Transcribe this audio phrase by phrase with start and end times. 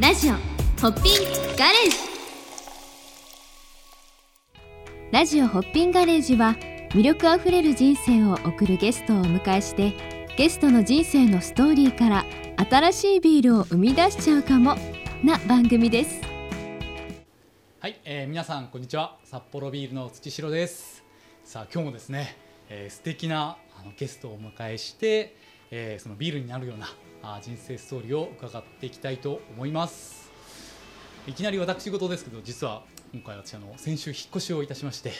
[0.00, 0.38] ラジオホ
[0.88, 1.14] ッピン
[1.58, 1.96] ガレージ。
[5.12, 6.56] ラジオホッピンガレージは
[6.92, 9.92] 魅力あふれる人生を送るゲストをお迎えして
[10.38, 12.24] ゲストの人生のストーリーから
[12.70, 14.74] 新しいビールを生み出しちゃうかも
[15.22, 16.22] な番組です。
[17.80, 19.18] はい、えー、皆さんこんにちは。
[19.24, 21.04] 札幌ビールの土城です。
[21.44, 22.38] さあ今日もですね、
[22.70, 25.36] えー、素敵なあのゲストをお迎えして、
[25.70, 26.88] えー、そのビールになるような
[27.22, 30.30] あ人生ストーリーを伺っていきたいと思います
[31.26, 32.82] いきなり私事ですけど実は
[33.12, 35.12] 今回私あの先週引っ越しをいたしまして、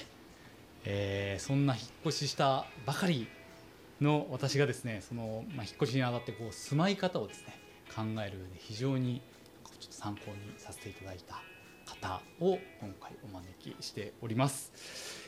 [0.84, 3.28] えーそんな引っ越ししたばかり
[4.00, 7.58] の私がですねその、まあ、引っ越しにあたってこう住まい方をですね
[7.94, 9.20] 考える上で非常に
[9.80, 11.42] ちょっと参考にさせていただいた
[11.86, 14.72] 方を今回お招きしております。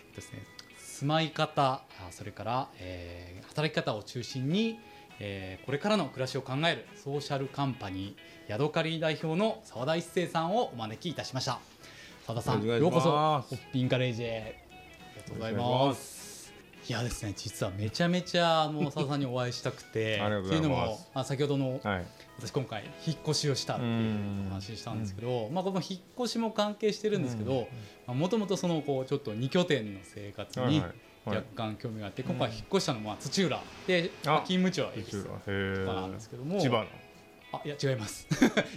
[0.06, 0.42] えっとですね、
[0.78, 4.78] 住まい方あそれから、えー働き方を中心に、
[5.20, 11.60] えーこれからの暮らしを考えるソーシャルカンパニーヤドカリ代表の澤田一生さんをお招きいたしました。
[12.26, 14.62] 澤田さんようこそホッピンガレージへ。
[15.14, 16.22] ありがとうございまます。
[16.88, 22.06] いやですね実はめちゃめちゃあの 澤田さんにお会いしたくてっていうのもあ先ほどのはい。
[22.38, 27.68] 私今回引っ越しをしたっていうお話したんですけど、まあ、この引っ越しも関係してるんですけど
[28.06, 35.22] もともとそのこうちょっと2拠点の生活にはいはいはい若干興味があって、今回引っ越したのは土浦で、勤務地は恵比寿。
[35.22, 35.40] とか
[36.00, 36.86] なんですけども千葉の。
[37.54, 38.26] あいや違います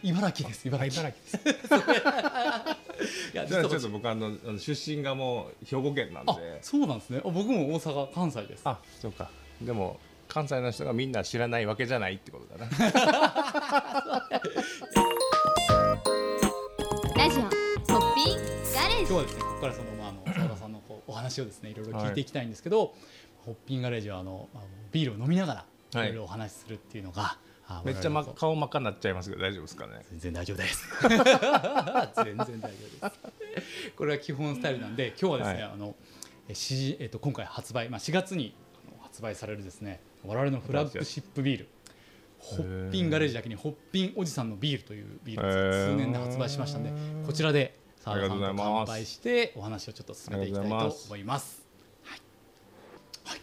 [0.03, 1.75] 茨城です茨城茨城です。
[3.33, 6.59] いやちょっと僕あの出身がもう兵庫県なんあで。
[6.61, 9.29] そうなんですねあ僕も大阪関西ですあ、そうか。
[9.61, 14.27] でも関西の人がみんな知らないわけじゃないってことだな。
[21.25, 21.73] 話をですねい。
[21.73, 22.93] ろいろ聞いていきたいんですけど、
[23.45, 26.09] ホッピンガレージはあのまあビールを飲みながらはい。
[26.09, 27.37] いろいろお話しするっていうのが、
[27.67, 29.93] あめっちゃ、ま、顔真っ赤になっちゃいますけど大丈夫ですかね？
[30.11, 30.87] 全然大丈夫です。
[31.01, 31.09] 全
[32.25, 33.93] 然大丈夫です。
[33.95, 35.71] これは基本スタイルなんで今日はですね、はい。
[35.73, 35.95] あの
[36.47, 38.53] えしえっと今回発売まあ4月に
[39.01, 41.69] 発売されるですね我々のフラッグシップビール。
[42.37, 46.91] ホッピンガレージだけにホッピンおじさんのビールというビールを数年で発売しましたんで
[47.25, 51.63] こちらで澤田さんとありがとうございます乾杯してお話をちょっと進めていきたいと思います。
[52.03, 52.21] はい。
[53.25, 53.39] はい。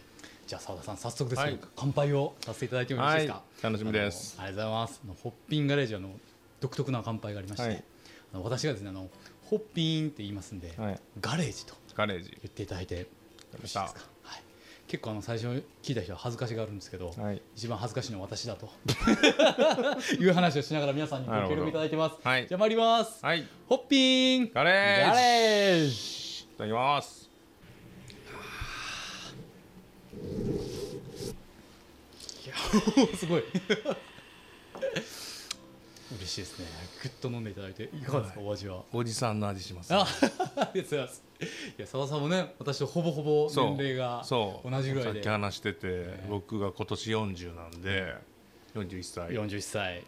[0.47, 1.69] じゃあ澤田さん早速ですけど、はい。
[1.75, 3.63] 乾杯をさせていただいてもよろしいですか、はい。
[3.63, 4.37] 楽しみです。
[4.39, 5.01] ありがとうございます。
[5.03, 6.11] あのホッピンガレージはあの
[6.61, 7.83] 独特な乾杯がありまして、はい。
[8.33, 9.09] あの私がですねあの
[9.49, 10.99] ホッピンって言いますんで、はい。
[11.19, 12.29] ガレージとガレージ。
[12.29, 13.05] 言っていただいてよ
[13.61, 14.12] ろしいたですか、はい、
[14.93, 15.47] 結構あの最初
[15.81, 17.41] 聞いた人は恥ずかしがあるんですけど、はい。
[17.55, 18.69] 一番恥ずかしいのは私だと。
[20.21, 22.47] いう話をしながら皆さんにご協力いただいてます、はい。
[22.47, 23.39] じゃあ参ります、はい。
[23.39, 25.09] いホッピンガレージ。
[25.09, 26.47] ガレージ。
[26.59, 27.27] ただきます。
[32.45, 32.55] いや
[33.17, 33.43] すごい。
[36.17, 36.67] 嬉しいですね。
[37.01, 38.83] ぐっと飲んでいただいていかがですか、お味は。
[38.93, 39.91] おじさんの味します。
[39.91, 45.13] あ ありがとうございますいや澤さんもね私とほぼほぼ年齢が同じぐらいで。
[45.13, 48.15] さっき話してて、僕が今年40なんで
[48.75, 49.29] 41歳。
[49.29, 50.03] 41歳。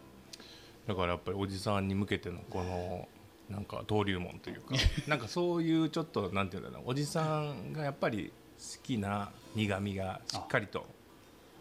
[0.87, 3.07] だからやっぱりおじさんに向けてのこの
[3.49, 4.75] なんか登竜門というか
[5.07, 10.85] なんかそういうちょっとなんていうんだろうなおじさんがやっぱり好きな苦みがしっかりと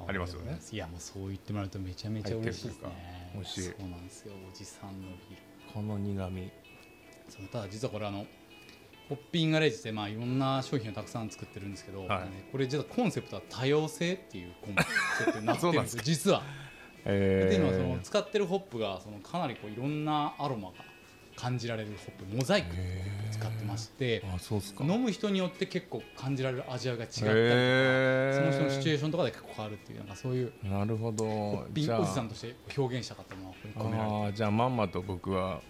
[0.06, 0.12] あ。
[0.12, 0.58] りますよね。
[0.72, 3.44] いやもうそう言ってもらうとめちゃめちゃ嬉しいですね。
[3.44, 3.62] しい。
[3.62, 5.72] そうなんですよおじさんのビール。
[5.72, 6.50] この苦み
[7.28, 8.26] そうただ実はこれあの
[9.08, 12.24] ホッピンガレージってまあいろんな商品をたくさん作ってるんですけど、はい。
[12.24, 14.74] ねこれ実はコンセプトは多様性っていうコン
[15.18, 16.02] セプトになってるんですよ。
[16.04, 16.42] 実は。
[17.04, 20.76] えっていうのはその使ってるホップがそのかなりこういろんなアロマが
[21.36, 22.72] 感じられるホップモザイクを
[23.30, 24.84] 使ってましてあそうっすか。
[24.84, 28.36] 飲む人によって結構感じられる味わいが違ったりとかへー。
[28.36, 31.24] その人のシチュエーションとかで結構変わるっていうなんかそういうなるほど。
[31.26, 33.36] ホッピンおじさんとして表現したかった
[33.78, 35.60] のはじゃあまんまと僕は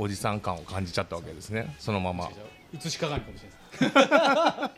[0.00, 1.76] おじさん感を感じちゃったわけですね。
[1.78, 2.26] そのまま。
[2.28, 2.32] る
[2.74, 3.96] 映し鏡かもしれな
[4.64, 4.70] い。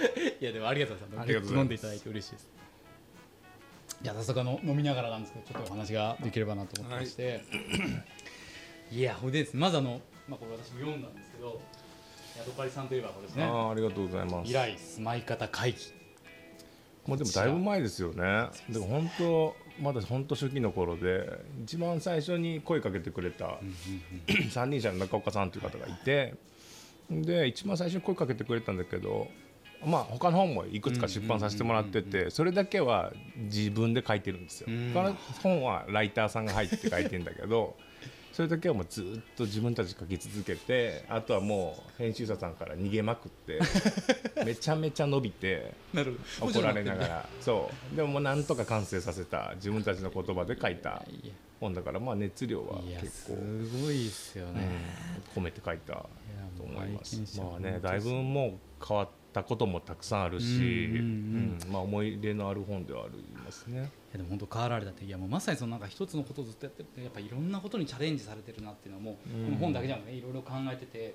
[0.00, 1.22] で すいやでもありがとうございます。
[1.22, 1.56] ありがとうございます。
[1.60, 2.48] 飲んでいただいて嬉しいです。
[4.02, 7.44] じゃあ早速あの飲みながらなんですけどちょっとお話ができればなと思ってまして、
[8.90, 9.54] い、やほいでです。
[9.54, 11.60] ねまずあの、まあ、これ私も読んだんですけど
[12.38, 13.44] ヤドカリさんといえばこれですね。
[13.44, 14.50] あーありがとうございます。
[14.50, 15.78] 以来住まい方会議
[17.06, 18.48] もうでもだいぶ前ですよね。
[18.68, 23.58] でも本当まだ本当初期の頃で一番最初に声かけてくれた
[24.50, 26.34] 三人者の中岡さんという方がいて
[27.10, 29.28] で一番最初に声かけてくれたんだけど
[29.84, 34.66] まあ他の本もいくつか出版させてもらっててそれだけは自分で書いてるんですよ。
[34.68, 34.92] うん。
[34.92, 37.76] 他の本はライターさんが入って書いてるんだけど
[38.32, 39.04] そういう時はもうずっ
[39.36, 43.60] と自分たち書き続けてあとはもう編集者さんから逃げまくって
[44.44, 45.74] めちゃめちゃ伸びて
[46.40, 47.28] 怒られながら。
[47.40, 47.96] そう。
[47.96, 51.04] でももうなんとか完成させた自分たちの言葉で書いた
[51.60, 53.34] 本だからまあ熱量は結構、
[53.84, 54.66] ごいですよね、
[55.36, 56.06] うん、込めて書いた
[56.56, 57.40] と思います。
[57.40, 61.58] まあねだいぶもう変わったこともたくさんあるし、うんうんうん。
[61.62, 63.90] うんまあ、思い入れのある本ではありますね。
[64.10, 69.44] いやでも本当変わられたっていやもうまさにそのなんか一つのことをずっとやっててやっぱいろんなことにチャレンジされてるなっていうのはもう、うん。
[69.46, 71.14] この本だけじゃなくていろいろ考えてて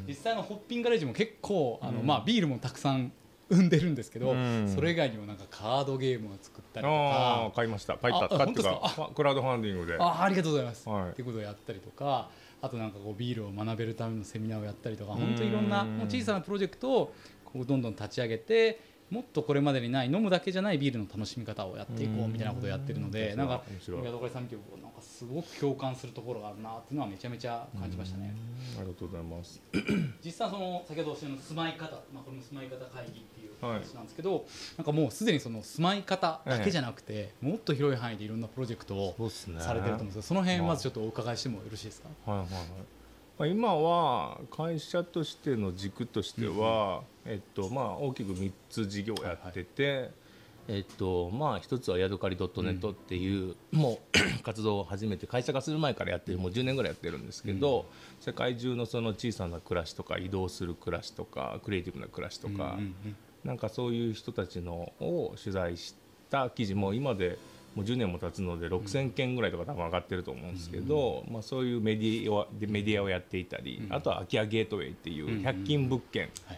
[0.00, 0.06] うん。
[0.06, 2.06] 実際のホッピンガレージも結構あの、うん。
[2.06, 3.12] まあ、ビールもたくさん
[3.48, 4.72] 生んでるんですけど、うん。
[4.72, 7.52] それ以外にもなんかカードゲームを作ったりとか。
[7.54, 7.96] 買いました。
[7.96, 8.44] 買った。
[8.44, 9.10] ってか？
[9.14, 9.96] クラウドファンディングで。
[9.98, 11.10] あありがとうございます、はい。
[11.10, 12.30] っていうことをやったりとか
[12.62, 17.14] あとなんかこうビールを学べるためのセミナーをやったりとか本当いろんなうんもう小さなプロジェクトを
[17.44, 18.80] こうどんどん立ち上げて
[19.10, 23.38] もっとこれまでにない飲むだけじゃないビールの楽しみ方をやっていこうみたいなことをやってるのでうん。
[23.38, 24.04] なんか面白い。
[24.04, 28.34] ヤドカリさん見てなんかすごく共感するところがあるなっていうのはめちゃめちゃ感じましたね。
[28.78, 29.62] ありがとうございます。
[30.24, 34.44] 実際その先ほどおっしゃる住まい方、まあ、これも住まい方会議っていうはい話なんですけど、
[34.76, 42.95] なんかもうすでにその住まい方だけじゃなくて、もっと広い範囲でいろんなプロジェクトをされてると思うんですけどその辺まずちょっとお伺いしてもよろしいですか、はいはいはい
[43.38, 50.10] まあ、今は会社としての軸としては、えっとまあ、大きく3つ事業をやってて、
[50.68, 57.84] えっとまあ、一つはヤドカリ .net っていう、もう 活動を始めて会社化する前からやってるもう10年ぐらいやってるんですけど、
[58.20, 65.94] 世界中のその小さな暮らしとか移動する暮らしとかクリエイティブな暮らしとか、うなんかそういう人たちのを取材し
[66.30, 67.38] た記事も今で
[67.76, 76.56] もう10年も経つので6000件ぐらいとか多分上がってると思うんですけど、まあ、そういうメディアメディアをやっていたり、あとは空き家ゲートウェイっていう100均物件、はい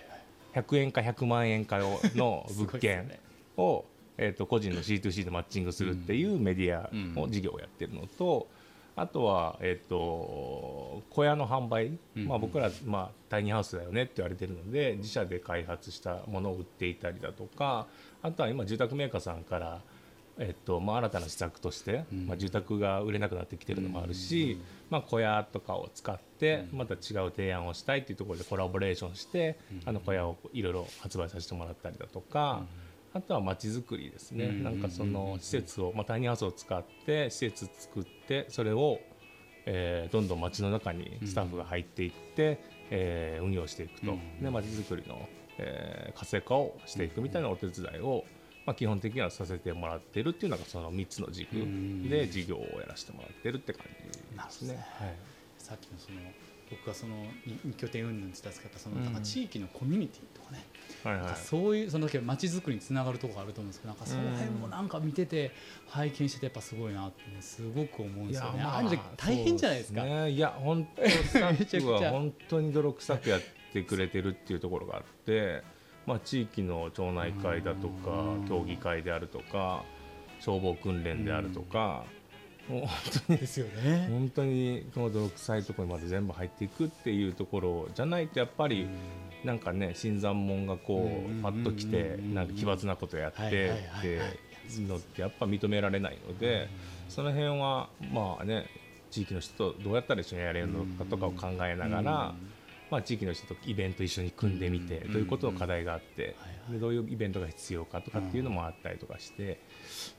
[0.55, 0.65] はい。
[0.65, 1.79] 100円か100万円か
[2.15, 3.11] の物件
[3.57, 3.85] を、
[4.17, 6.89] えー、と個人の C2C でマッチングするっていうメディア
[7.21, 8.47] を事業をやってるのと、
[8.95, 12.27] あとは、えー、と小屋の販売、うん。
[12.27, 17.87] まあ、僕ら、まあ、タイニーハウスだよねって言われてるので自社で開発したものを売っていたりだとか
[18.23, 19.81] あとは今住宅メーカーさんから、
[20.39, 22.27] えっとまあ、新たな施策として、うん。
[22.27, 27.01] まあ、住宅が売れなくなってきてるのもあるし、まあ、小屋とかを使ってまた違う
[27.35, 32.65] 提案をしたいっていうところでコラボレーションして、あの小屋をいろいろ発売させてもらったりだとか。
[33.15, 34.63] あとはまちづくりですね、うん。
[34.63, 39.01] なんかその施設を、まあ、タイニーハウスを使って施設作ってそれを、
[39.65, 44.43] えーどんどん街の中にスタッフが入っていって、えー運用していくと、うん。
[44.43, 45.27] でまちづくりの、
[45.57, 48.25] えー活性化をしていくみたいなお手伝いを、
[48.69, 52.07] まあ、基本的にはさせてもらってるっていうのがその3つの軸うん。
[52.07, 54.87] で事業をやらせてもらってるって感じですね。
[54.99, 55.15] はい。
[55.57, 56.19] さっきのその
[56.71, 57.15] 僕がその
[57.47, 60.67] 2拠点云々って言ったそのうんなんか地域のコミュニティとかね、
[61.03, 61.25] はいはい。
[61.25, 65.51] なんかそういうその時は街づくりにつながるところがあると思うんですけどなんかその辺もなんか見てて
[65.89, 68.63] 拝見しててやっぱすごいなってねすごく思うんですよね。
[68.63, 70.03] まああいう大変じゃないですか。
[70.03, 73.41] そうね、いや本当スタッフは本当に泥臭くやっ
[73.73, 75.63] てくれてるっていうところがあって、
[76.09, 78.49] まあ、地域の町内会だとかうん。
[78.49, 79.85] 協議会であるとか
[80.41, 82.05] 消防訓練であるとか、
[82.69, 82.89] もう本
[83.27, 84.09] 当にですよね。
[84.11, 88.87] 本当にこの泥臭いところまで全部入っていくっていうところじゃないとやっぱり
[89.45, 94.21] なんかね新参者がこうパッと来てうんなんか奇抜なことやってっはいて
[94.83, 96.69] のってやっぱ認められないので
[97.09, 98.67] その辺はまあね
[99.11, 102.35] 地域の人とどうやったら一緒にやれるのかとかを考えながら
[102.91, 106.37] まあ地域の人とイベント一緒に組んでみてうんどういうことの課題があって
[106.71, 109.61] でどういうイベントが必要かとかっていうのもあったりとかして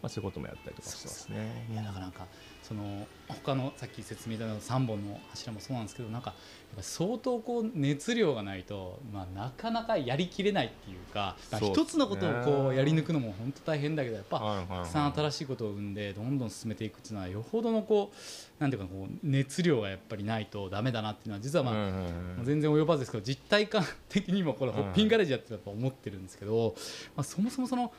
[0.01, 1.67] まあそういうこともやったりとかしてますね。
[1.71, 2.27] いやだからなんか
[2.69, 6.35] その他のさっき説明いただいた3本の柱もそうなんですけどなんかや
[6.73, 26.75] っぱ相当こう熱量がないと、まあ、なかなかやりきれないっていうか一つのことをこうやり抜くのも本当大変だけどやっぱたくさん新しいことを生んでどんどん進めていくっていうのはよほどのこうなんていうかこう熱量がやっぱりないとダメだなっていうのは実はまあ、全然及ばずですけど実体感的にもこれホッピングガレージやってやっぱ思ってるんですけど、
[27.15, 27.91] まあ、そもそもその、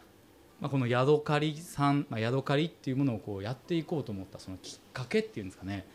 [0.61, 5.87] まあ、このヤドカリさん、まあ、ヤドカリっていうものをこうやっていこうと思ったそのきっかけっていうんですかね。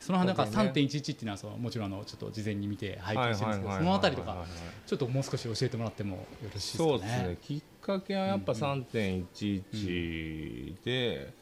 [0.00, 0.88] そのなんかきっかけね。
[0.88, 4.44] 3.11っていうのはそのもちろんあのちょっと事前に見て拝はい見してるんですけどそのあたりとか
[4.86, 6.22] ちょっともう少し教えてもらってもよ
[6.54, 6.90] ろしいですかね。
[6.90, 7.36] そうですね。
[7.42, 11.34] きっかけはやっぱうん3.11で、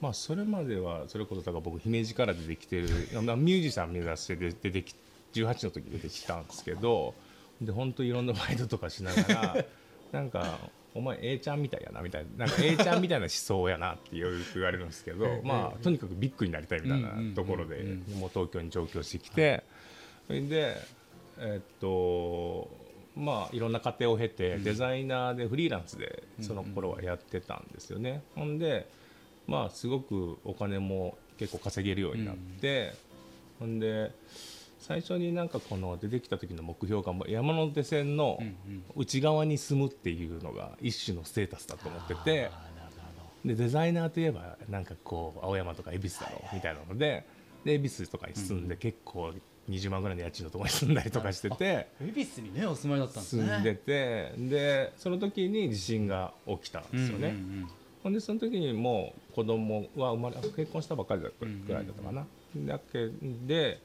[0.00, 2.88] まあそれまではそれこそだから僕姫路から出てきてる
[3.22, 4.94] まあミュージシャン目指して出出てき
[5.34, 7.14] 18の時出てきたんですけど
[7.60, 9.64] で本当いろんなバイトとかしながら
[10.12, 10.58] なんか
[10.96, 12.46] お前 A ちゃんみたいやなみたいな。
[12.46, 17.76] なんか A ちゃんみたいな思想やなってよく言われるんですけどまあとにかくビッグになりたいみたいなところで
[18.18, 19.62] もう東京に上京してきて
[20.26, 20.76] それで
[21.38, 22.68] えっと
[23.14, 28.22] まあいろんな過程を経てデザイナーでフリーランスでその頃はやってたんですよね。
[28.34, 28.88] ほんで
[29.46, 32.94] まあすごくお金も結構稼げるようになって、
[33.58, 34.10] ほんで
[34.86, 38.38] 最初になんかこの出てきた時の目標が山手線の
[38.94, 42.50] 内側に住むっていうのが一種のステータスだと思ってて
[43.44, 47.26] でデザイナーといえばなんかこう青山とか恵比寿だろうみたいなので
[47.64, 49.32] で恵比寿とかに住んで結構
[49.68, 53.42] 20万ぐらいの家賃のところに住んだりとかしてて恵比寿にねお住まいだったんですね。
[53.42, 57.34] 住んでてでその時に地震が起きたんですよね。
[58.04, 62.24] ほんでその時にもう子供は生まれ結婚したばっかりだったぐらいだったかな。
[62.56, 63.08] だけ
[63.44, 63.80] で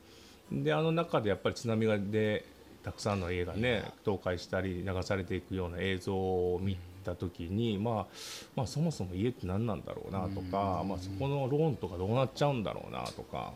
[0.51, 2.45] であの中でやっぱり津波がで
[2.83, 8.07] たくさんの家がね倒壊したり流されていくような映像を見た時に、まあ、
[8.55, 10.89] まあそもそも家って何なんだろうなとか、うん。
[10.89, 13.53] まあ、そこのローンとかどうなっちゃうんだろうなとか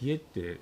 [0.00, 0.60] 家って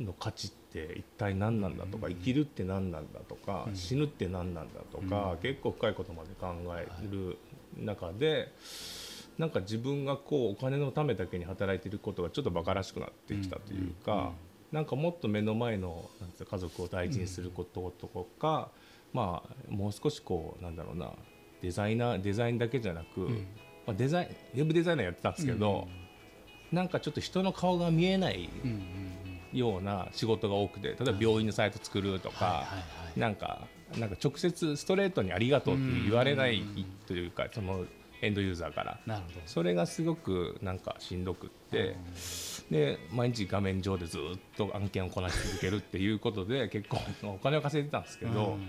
[0.00, 3.76] の価値って一体何なんだとか、生きるって何なんだとか、うん。
[3.76, 7.38] 死ぬって何なんだとか、結構深いことまで考える
[7.78, 8.52] 中で、
[9.38, 14.32] なんか自分がこうお金のためだけに働いていることがちょっと馬鹿らしくなってきたというか、
[14.74, 18.08] なんかもっと目の前のなんて家族を大事にすることと
[18.40, 18.70] か、
[19.12, 21.12] まあもう少しこうなんだろうな
[21.62, 23.46] デザイナーデザインだけじゃなく、ん。
[23.86, 25.86] まあ、デザインウェブデザイナーやってたんですけど、
[26.72, 29.56] なんかちょっと人の顔が見えないうんうんうん。
[29.56, 32.66] ような仕事が多くて例えば病院のサイト作るとか、
[33.16, 36.84] なんかなんか直接ストレートにありがとうって言われないうん。
[37.06, 37.84] というかその
[38.22, 39.00] エンドユーザーから。
[39.06, 39.40] なるほど。
[39.46, 41.96] それがすごくなんかしんどくって。
[42.70, 44.20] で毎日画面上でずっ
[44.56, 48.60] と案件をこなし続けるっていうことで 結構お金を稼いでたんですけど、うんうん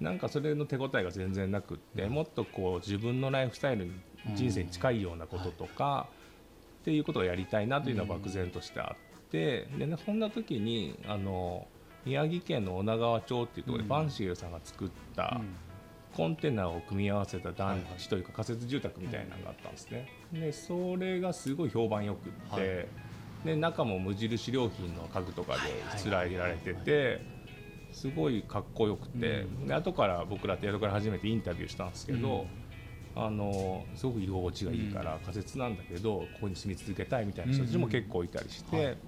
[0.00, 3.92] なんかそれの手応えが全然なくってもっとこう自分のライフスタイルに
[4.34, 6.08] 人生に近いようなこととか、
[6.80, 11.66] っていうことをやりたいなというのは漠然としてあってでねそんな時にあの
[12.04, 13.88] 宮城県の女川町っていうところでうん。
[13.88, 15.46] バンシゲルさんが作ったうん
[16.16, 20.08] コンテナを組み合わせた団地というか仮設住宅みたいなのがあったんですね。
[20.32, 23.46] でそれがすごい評判よくって、はい。
[23.46, 27.20] で中も無印良品の家具とかでしつらえられてて
[27.92, 29.66] すごいかっこよくて、うん。
[29.66, 32.46] で後から僕らって宿から初めてインタビューしたんですけど、
[33.16, 38.76] あのすごく居心地がいいから仮設なんだけどここに住み続けたいみたいな人たちも結構いたりして。
[38.76, 38.98] はい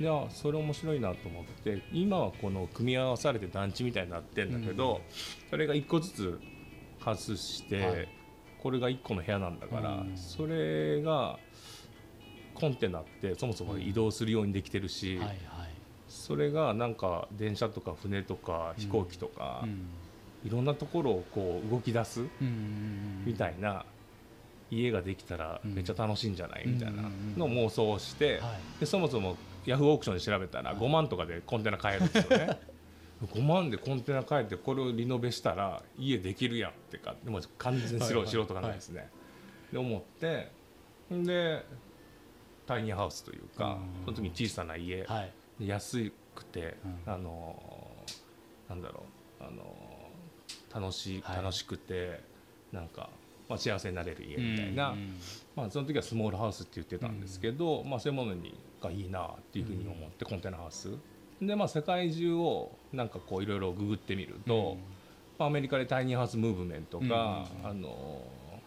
[0.00, 5.00] いやそれ面白いなと思って今はこの組み合わされて団地みたいになってるんだけど、
[5.50, 6.40] それが1個ずつ
[7.04, 8.08] 外して、はい。
[8.62, 10.12] これが1個の部屋なんだから、うん。
[10.16, 11.38] それが
[12.54, 15.38] コンテナってそもそも移動するようにできてるし、はいはい。
[16.08, 19.88] それがなんか電車とか船とか飛行機とか、うん。
[20.44, 22.22] いろんなところをこう動き出す
[23.24, 23.86] みたいな
[24.70, 27.34] 家ができたらめっちゃ楽しいんじゃない、みたいなうん。
[27.38, 28.80] のを妄想して、はい。
[28.80, 32.60] でそもそもヤフーオークションで調べたら5万とかでコンテナ買えるんですよね。
[33.22, 39.08] 5万でコンテナ買えてこれをリノベしたら家できるやんってかでも完全に素人,、はいはい素人考えですね、
[39.72, 40.50] で思って
[41.12, 41.64] んで
[42.66, 44.04] タイニーハウスというか、うん。
[44.04, 45.32] その時に小さな家、はい。
[45.58, 47.12] で安くて、うん。
[47.12, 48.24] あのー
[48.68, 49.04] なんだろ
[49.40, 51.36] う、あのー楽しいはい。
[51.36, 52.20] 楽しくて
[52.72, 53.08] なんか、
[53.48, 55.20] まあ、幸せになれる家みたいな、うんうん
[55.54, 58.54] まあ、その時はスモールハウスって言ってたんですけど、まあ、そういうものに
[58.88, 60.90] がいいなっていうふうに思って、コンテナハウス。
[61.40, 64.76] で、まあ、世界中をなんかこういろいろググってみると、
[65.38, 67.70] まあ、アメリカでタイニーハウスムーブメントが、うん。
[67.70, 68.22] あの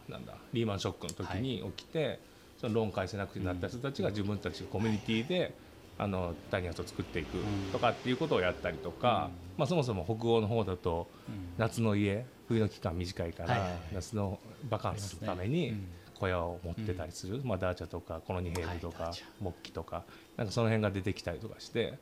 [0.07, 2.19] なんだリーマンショックの時に起きて、
[2.57, 5.53] そのローン返せなくてなった人たちが自分たちのコミュニティで
[5.97, 7.37] あのタイニーハウスを作っていく
[7.71, 11.53] とかっていうことをやったりとか、まあ、そもそも北欧の方だとうん。
[11.57, 15.73] 夏の家冬の期間短いから、夏のバカンスのために
[16.19, 20.03] 小屋を持ってたりする、まあ、ダーチャとかコロニヘーブとか、木器とか
[20.35, 21.93] なんかその辺が出てきたりとかして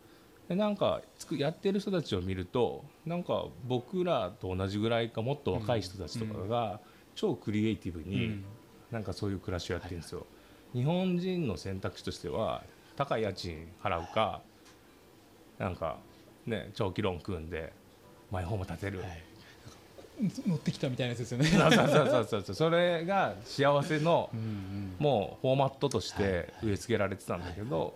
[0.47, 6.79] でなんかつくやってる人たちを見るとなんか僕らと同じぐらいかもっと若い人たちとかが
[7.15, 8.45] 超クリエイティブに、うん。
[8.91, 10.25] なんかそういう暮らしをやってるんですよ。
[10.73, 12.63] 日本人の選択肢としては
[12.95, 14.41] 高い家賃払うか
[15.57, 15.97] なんか
[16.45, 17.73] ね長期ローン組んで
[18.31, 19.34] マイホーム建てる、はい
[20.47, 21.45] 乗ってきたみたいなやつですよね。
[21.45, 24.29] そうそうそうそうそれが幸せの
[24.99, 27.95] もうフォーマットとして植え付けられてたんだけど、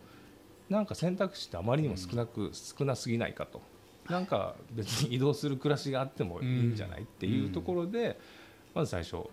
[0.69, 3.61] なんか選択肢ってあまりにも少なく、少なすぎないかと。
[4.09, 8.19] なんか別に移動する暮らしがあってもいいんじゃない、っていうところで
[8.73, 9.23] まず最初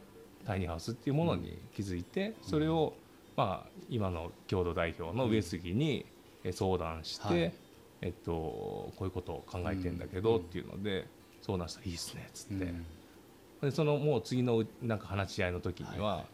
[0.44, 2.94] タイニーハウスっていうものに気づいて、それを
[3.36, 6.06] まあ今の共同代表の上杉に
[6.44, 7.52] え相談して、はい。
[8.02, 11.06] えっと、こういうことを考えてんだけどっていうので
[11.46, 12.64] 相談したらいいっすねっつって。
[12.64, 12.86] うん。
[13.62, 16.24] でそのもう次のなんか話し合いの時には、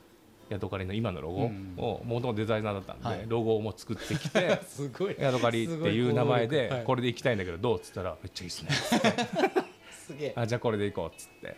[0.48, 1.74] ヤドカリの今のロゴをうん。
[1.76, 3.24] もともとデザイナーだったんで、はい。
[3.28, 5.16] ロゴをもう作ってきて すごい。
[5.18, 7.78] ヤドカリっていう名前でこれれでいきたいんだけどどう？
[7.78, 8.70] っつったらめっちゃいいっすね。
[9.92, 10.32] すげえ。
[10.36, 11.56] あじゃあこれでいこうっつって。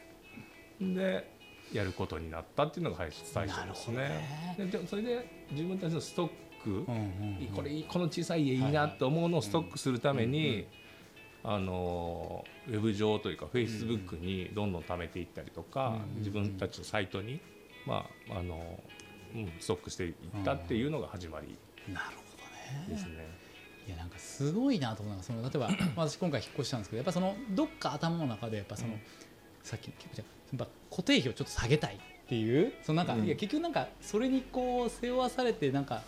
[0.80, 1.32] で
[1.72, 3.10] やることになったっていうのが最
[3.48, 3.98] 初ですね。
[3.98, 10.66] なるほででそれで自分たちのストック、うんうんこれいいこの小さい家いいなと思うのをストックするために、
[11.46, 17.38] あのウェブ上というかフェイスブックにどんどん貯めていったりとか、うん自分たちのサイトに、
[17.86, 18.80] まああの
[19.34, 21.58] うん、ストックしていったっていうのが始まり。
[21.92, 22.88] なるほどね。
[22.88, 23.28] ですね。
[23.86, 25.68] いやなんかすごいなと思うのがその例えば
[26.02, 29.00] 私今回引っ越したんですけどやっぱそのどっか頭の中でやっぱその、うん。
[29.62, 33.26] さっき結構じゃあやっぱ固定費をちょっと下げたいっていうそのなんか、うん。
[33.26, 36.02] いや結局なんかそれにこう背負わされてなんか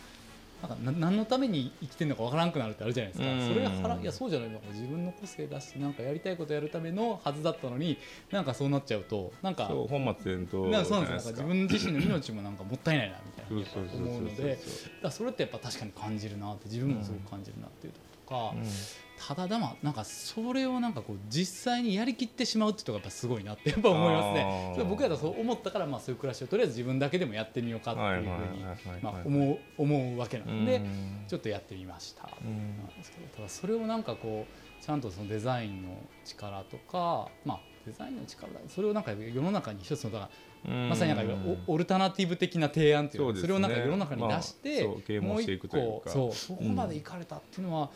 [0.62, 3.48] なんかな何のために生きてるのかわからんくなるってあるじゃないですか、うん。
[3.48, 7.98] それが腹いやそうじゃないのか自分の個性出してなんかやりたいことやるためのはずだったのに
[8.30, 10.84] なんかそうなっちゃうとなんか本末転倒なんか。
[10.84, 13.96] そうなんです自分自身の命もなんかもったいないなみたいな。
[13.96, 14.58] 思うので
[15.10, 18.06] それってやっぱ確かに感じるなって自分もすごく感じるなっていうとこ。
[18.12, 18.54] ろとか、
[19.28, 24.72] ただでもなんかそれをなんかこう実際にやりきってしまうっていうのがやっぱすごいなってやっぱ思いますね。
[24.74, 28.64] それ僕らそう思ったからまあそういう暮らしをとりあえず自分だけでもやってみようかっていうふうに
[29.24, 31.24] 思う思うわけなんでうん。
[31.26, 32.28] ちょっとやってみました。
[32.44, 32.76] うん。
[32.78, 40.30] なんですけどただそれをなんかこうちゃんとそのデザインの力とかまあデザインの力だそれをなんか世の中に一つのだからうん
[40.64, 41.34] まさになんか
[41.66, 43.48] オオルタナティブ的な提案っていうそうですね。
[43.48, 45.88] かそれをなんか世の中に出して、まあそう啓蒙していくというか。
[45.88, 47.90] もう一個そうそこまでいかれたっていうのは、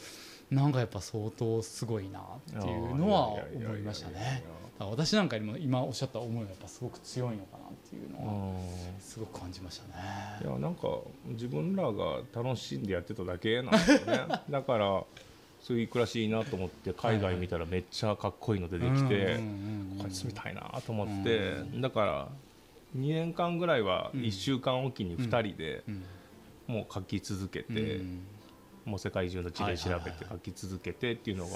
[0.51, 2.23] なんかやっぱ相当すごいなっ
[2.63, 4.45] ていうのは思いましたね。
[4.79, 8.55] 私なんかよりも今おっしゃった思いがやっぱすごく強いのかなっていうのは
[8.99, 9.95] すごく感じましたね。
[10.43, 10.89] いやなんか
[11.27, 14.21] 自分らが楽しんでやってただけなんですよね。
[14.49, 15.05] だから
[15.61, 22.29] そういう暮らしいいなと思って海外見たらめっちゃかっこいいの出てきて、うんうんうんうんこれ住みたいなと思って、だから
[22.97, 26.05] 2年間ぐらいは1週間おきに2人でうん。
[26.67, 28.21] もう書き続けて、うん。
[28.85, 31.51] もう世界中の地で調べて書き続けてっていうのが、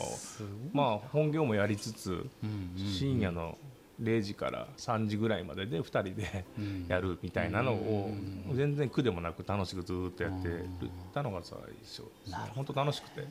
[0.73, 2.27] まあ本業もやりつつ
[2.77, 3.57] 深夜の
[4.03, 6.87] 0時から3時ぐらいまでで2人でうん。
[6.89, 8.11] やるみたいなのを
[8.49, 10.67] うん全然苦でもなく楽しくずっとやってる。
[11.13, 12.03] たのが最初
[12.55, 13.27] 本当楽しくて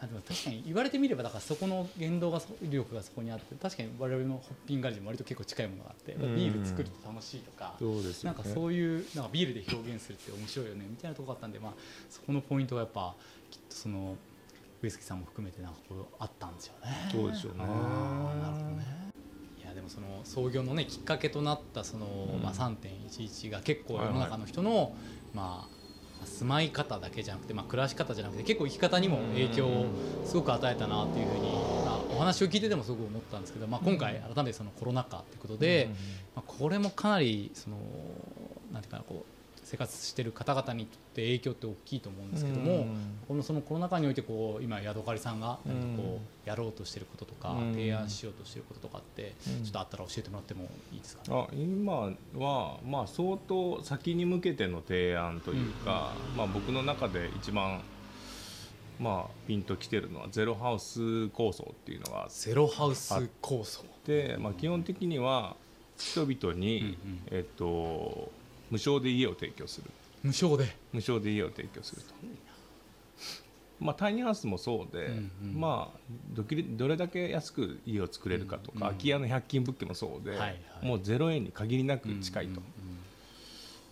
[0.00, 11.72] あでも確かに言われてみればだからそこの言動がそ威力がそこにあって確かに我々のホッピングガレージも割と結構近いものがあってビうんール作ると楽しいとかそうですなんかそういうなんかビールで表現するって面白いよねみたいなところがあったんで、まあ、
[12.10, 13.14] そこのポイントがやっぱ
[13.50, 14.16] きっとその
[14.82, 17.08] 上杉さんも含めてなんかこうあったんですよね。
[17.10, 18.84] そうでしょうねなるほどね。
[19.62, 22.42] いやでもその創業のねきっかけとなったその、うん。
[22.42, 24.94] まあ、3.11が結構世の中の人の、
[25.32, 25.83] まあ
[26.26, 29.86] 住まい方だけじゃなくて、まあ、暮らし方じゃなくて結構生き方にも影響を
[30.24, 31.52] すごく与えたなっていうふうに、
[31.84, 35.90] まあ、お話を聞いててもすごく思ったんですけど、まあ、今回改めてそのコロナ禍ということで、
[36.34, 37.76] まあ、これもかなりその
[38.72, 43.18] なんていうかなこう生活している方々にとって影響って大きいと思うんですけども、うん。
[43.26, 47.72] このそのコロナ禍においてこう今ヤドカリさんが何かこうやろうとしていることとか、うん。
[47.72, 49.64] 提案しようとしていることとかってうん。
[49.64, 57.80] ちょっとあったら教えてもらってもいいですか、あ今は、まあ、相当先に向けての提案というか、まあ、僕の中で一番、
[59.00, 63.84] まあ、ピンときてるのはゼロハウス構想っていうのがゼロハウス構想。
[64.04, 65.56] て、まあ、基本的には
[65.96, 66.96] 人々に、
[67.30, 68.30] えっと、
[68.70, 69.90] 無償で家を提供する。
[70.22, 70.76] 無償で。
[70.92, 72.14] 無償で家を提供すると。
[73.80, 75.60] まあ、タイニーハウスもそうで、うんうん。
[75.60, 75.98] まあ、
[76.32, 78.88] どきどれだけ安く家を作れるかとか、うんうん。
[78.88, 80.48] 空き家の100均物件もそうで、はいは
[80.82, 80.86] い。
[80.86, 82.62] もう0円に限りなく近いと、うんうん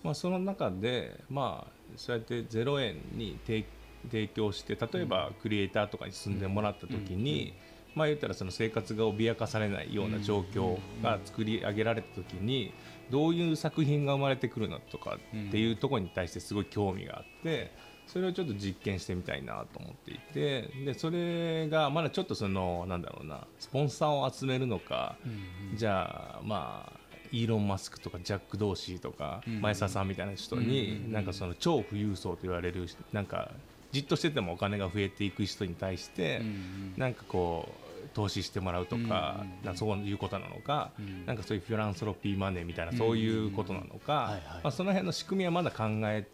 [0.03, 3.65] まあ、その中で、まあ、そうやって0円に提
[4.11, 7.55] 提供して例えばクリエイターとかに住んでもらった時に、
[7.95, 12.73] まあ、言ったらその生活が脅かされないような状況が作り上げられた時に
[13.13, 17.71] どういう作品が生まれてくるのとかっていうところに対してすごい興味があって
[18.07, 25.29] それをちょっと実験してみたいなと思っていてでそれがまだちょっとそのなんだろうなスポンサーを集めるのか、う
[25.75, 33.53] んじゃあまあイーロン・マスクとかジャック・ドーシーとかうん前澤さんみたいな人うんうんになんかその超富裕層と言われるなんか
[33.91, 36.95] じっとしててもお金が増えていく人に対してうんうん。
[36.97, 41.27] なんかこう投資してもらうとかうそういうことなのかうん。
[41.27, 44.41] なんかそういうフィランソロピーマネーみたいなそういうことなのはいかはい。
[44.65, 46.27] まあその辺の仕組みはまだ考え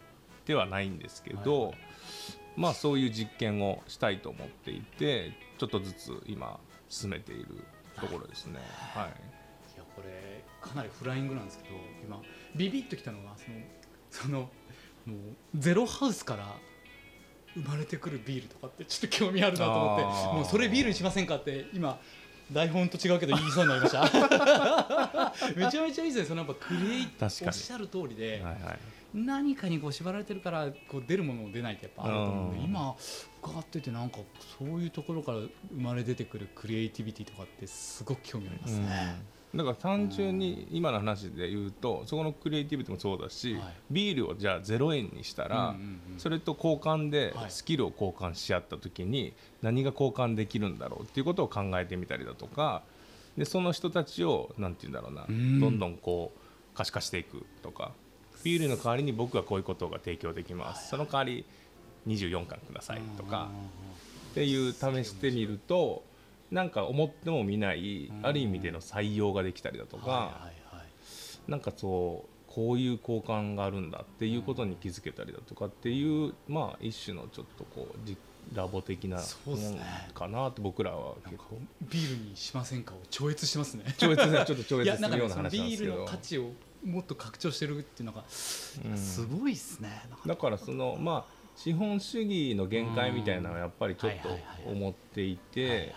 [0.44, 1.74] てはないんですけど
[2.56, 7.64] まあそういう実験をしたいと思っていてちょっとずつ今進めている
[8.00, 8.60] ところですね。
[8.94, 9.08] はい。
[9.08, 9.10] い。
[9.78, 12.20] やこれかなりフライングなんですけど今
[12.56, 13.56] ビビッときたのがその
[14.10, 14.38] その
[15.06, 16.56] もうゼロハウスから
[17.62, 20.04] 生まれてくるビールとかってちょっと興味あるなと思って
[20.36, 21.98] もうそれビールにしませんかって今
[22.52, 24.02] 台本と違うけど言いそうになりました。
[25.54, 26.24] めちゃめちゃいいですね。
[26.24, 27.46] そのやっぱクリエイ確かに。
[27.48, 28.78] おっしゃる通りで、はいはい。
[29.14, 32.64] 何かにこう縛られてるからこう出るものも出ないってやっぱあると思うんでうん。
[32.64, 32.96] 今
[33.42, 34.18] 伺っててなんか
[34.58, 39.37] そういうところから生まれ出てくるクリエイティビティとかってすごく興味ありますね。
[39.54, 43.74] だから単純に今の話で言うとそこのクリエイティビティもそうだし、はい。
[43.90, 45.74] ビールをじゃあ0円にしたら、
[46.18, 47.50] それと交換ではい。
[47.50, 49.32] スキルを交換し合った時に
[49.62, 52.82] 何が交換できるんだろうっていうことを考えてみたりだとか
[53.36, 55.60] でその人たちをなんて言うんだろうな、ん。
[55.60, 56.40] どんどんこう
[56.76, 57.92] 可視化していくとか
[58.44, 61.44] ビールの代わりに僕はこういうことが提供できます、その代わり
[62.06, 63.48] 24巻くださいとか。
[64.30, 66.04] っていう試してみると
[66.50, 71.50] なんか思っても見ないある意味での採用ができたりだとか、はいはいはい。
[71.50, 78.16] なんかそうこういう交換があるんだっていうことに気づけたりだとかっていう、まあ一種のちょっとこうじ
[78.54, 79.58] ラボ的なもん
[80.14, 81.58] かなって僕らは結構。
[81.82, 83.84] ビールにしませんかを超越してますね。
[83.98, 85.92] 超越ねちょっと超越するような話なんですけど。
[85.92, 86.50] ビールの価値を
[86.84, 88.24] もっと拡張してるっていうのが、
[88.90, 88.96] うん。
[88.96, 90.02] すごいですね。
[90.08, 94.28] なんかだからそのまあ資本主義の限界みたいなのはやっぱりちょっと
[94.70, 95.94] 思っていて、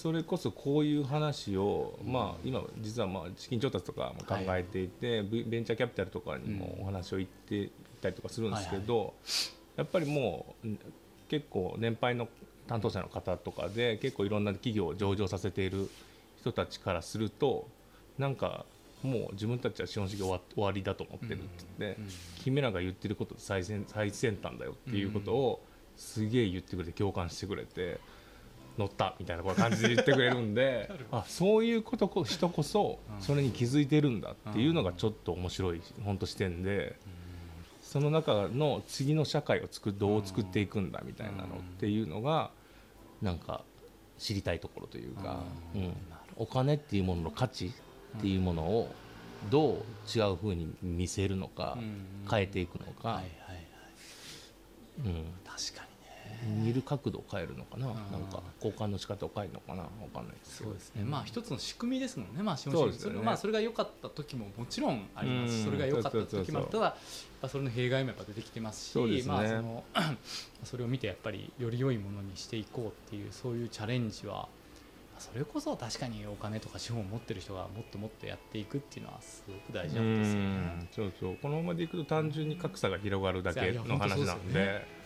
[0.00, 9.12] それこそこういう話を、まあ、今実はまあ資金調達とかも考えていて、ブベンチャーキャピタルとかにもお話を言っていったりとかするんですけど、
[9.76, 10.78] やっぱりもううん
[11.28, 12.28] 結構年配の
[12.66, 15.90] 担当者の方とかで結構いろんな企業を上場させている
[16.40, 17.68] 人たちからすると
[18.18, 18.64] なんか
[19.02, 22.08] もう自分たちは資本主義終わ終わりだと思ってるって言って、うん
[22.42, 25.62] 君らが言ってること最先最先端だよっていうことを
[25.96, 28.00] すげえ言ってくれて共感してくれて
[28.78, 33.22] 乗ったみたいな感じで言ってくれるんで あそういうことこ人こそうん。
[33.22, 36.96] それに気づいてるんだっていうのがちょっと面白い本当視点で
[37.82, 42.50] その中の次の社会を作どう作っていくんだみたいなのっていうのが
[43.20, 43.64] なんか
[44.18, 45.42] 知りたいところというか、
[45.74, 45.92] うん、
[46.36, 47.72] お金っていうものの価値
[48.18, 48.94] っていうものを
[49.50, 52.26] どう違うふうに見せるのかうん。
[52.30, 53.22] 変えていくのか、
[55.04, 55.89] うん、確かに。
[55.89, 55.89] ね
[56.46, 63.14] 見る角度を変えるのかな、んなんか交換の仕方を変えるのかな、わかんないですそうですね、まあ一つの仕組みですもんね、まあ、資本主義そね。
[63.14, 65.64] それまあ、それが良かった時ももちろんありますし、うん。
[65.66, 66.96] それが良かった時もあったら、
[67.48, 69.34] それの弊害もやっぱ出てきてますし、そうですね。
[69.34, 69.84] まあ、その
[70.64, 74.48] それを見て、やっぱりより良いものにしていこうっていう、そういうチャレンジは、
[75.18, 80.88] それこそ確かにお金とか資本を持ってる人がもっともっとやっていくっていうのは、すごく大事なんですようねん。
[80.90, 81.36] そうそう。
[81.36, 84.99] このままでいくと単純に格差が広がるだけの話なんで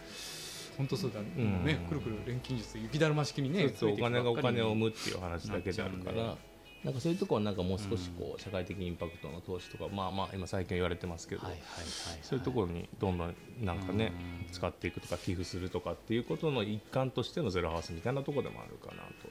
[0.77, 6.37] 本当そうだ、んもうね、くるくる錬金術、雪だるま式にね、そうそうお金がお金を生むむっていう話だけであるから。
[6.85, 11.89] なんかそういうところはなんかもう少しこう社会的インパクトの投資とかまあまあ今最近言われてますけど、はいはいはい、
[12.21, 14.93] そういうところにどんどんなんかねうん使ってい。
[14.95, 19.29] くとか寄付すろとかっていうことの一環としてのゼロハウスみたいなところでもあるかなと。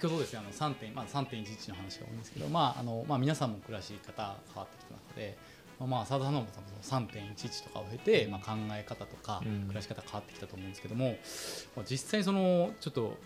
[0.00, 5.36] 先ほどですねあの3点まず3.11の話が多いんですけど、まああのまあ、皆さんも暮らし方変わってきた中で、
[5.80, 6.46] まあ、まあ佐田さんのも
[6.82, 9.62] その3.11とかを経て、まあ、考え方とかうん。
[9.62, 11.16] 暮らし方変わってきたと思うんですけども、
[11.76, 13.16] まあ実際そのちょっと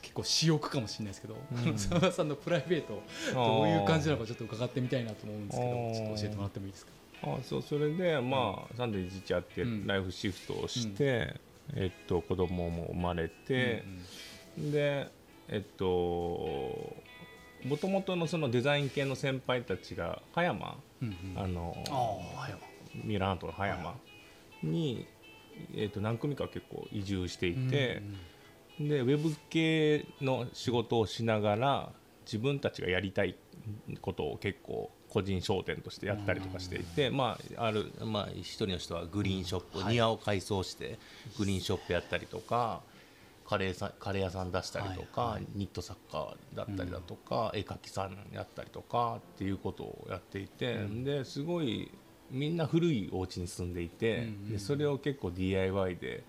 [0.00, 1.72] 結構私欲かもしれないですけど、うん。
[1.72, 3.02] 佐田さんのプライベート
[3.34, 6.92] どういう感じなのかちょっと伺ってみたいなと思うんですけどちょっと教えてもらってもいいですか？
[7.24, 9.86] あそうそれでまあ3.11あってうん。
[9.88, 11.34] ライフシフトをして、
[11.74, 13.82] えっと子供も生まれて、
[14.56, 15.10] で
[15.48, 15.84] えっと
[17.64, 21.36] もともとのそのデザイン系の先輩たちが葉山、うんうん。
[21.36, 22.48] うんあのあ
[23.04, 23.94] ミラートの葉山
[24.62, 25.06] に、
[25.74, 28.02] えっと何組か結構移住していて、
[28.80, 31.92] でウェブ系の仕事をしながら
[32.24, 33.36] 自分たちがやりたい
[34.00, 39.94] ことを結構個人商店としてやったりとかしていて、まあ、ある、まあ、一人の人はグリーンショップ、はい。
[39.94, 40.98] 庭を改装して
[41.38, 42.80] グリーンショップやったりとか
[43.48, 45.46] カレーさんカレー屋さん出したりとか、はいはい。
[45.54, 51.04] ニット作家だったりだとか、絵描きさんやったりとかっていうことをやっていて、うん。
[51.04, 51.90] ですごい
[52.30, 56.24] みんな古いお家に住んでいて、うんうんでそれを結構 DIY で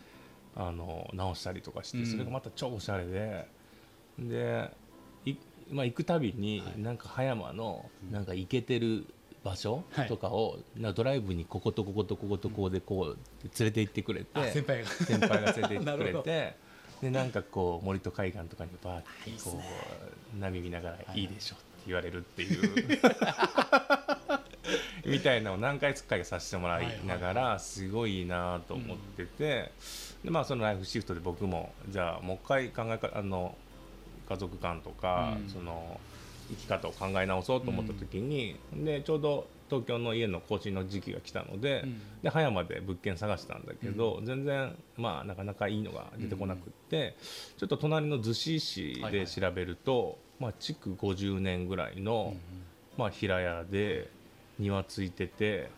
[0.55, 2.05] あの直したりとかして、うん。
[2.05, 3.47] それがまた超おしゃれで
[4.19, 4.71] で
[5.25, 5.35] い、
[5.71, 6.79] まあ、行くたびに、はい。
[6.79, 9.05] なんか葉山のなんか行けてる
[9.43, 10.07] 場所はい。
[10.07, 13.17] とかを、なドライブにこことこことこことここでこう
[13.59, 14.87] 連れて行ってくれてあ先輩が。
[14.87, 16.55] 先輩が連れて行ってくれて
[17.01, 19.59] でなんかこう森と海岸とかにバーってこ
[20.35, 21.21] う波見ながらはい。
[21.21, 22.99] いいでしょって言われるっていう。
[25.05, 29.71] みたいなのを何回かさせてもらいながらすごいなと思ってて、
[30.23, 33.55] でまあそのライフシフトで僕もじゃあもう一回考えかあの
[34.27, 35.49] 家族観とか、うん。
[35.49, 35.99] その
[36.49, 42.21] 生き方を考え直そうと思った時に、でちょうど東京の家の更新の時期が来たので,、うん。
[42.23, 47.15] で葉山で物件探したんだけど、全然まあなかなかいいのが出てこなくって、
[47.57, 52.35] ちょっと隣の逗子市で調べると、まあ築50年ぐらいの、
[52.97, 54.09] まあ、平屋で
[54.59, 55.69] 庭ついてて